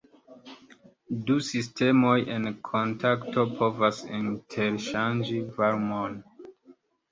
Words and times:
Du 1.27 1.35
sistemoj 1.47 2.15
en 2.37 2.49
kontakto 2.71 3.45
povas 3.61 4.01
interŝanĝi 4.23 5.45
varmon. 5.61 6.21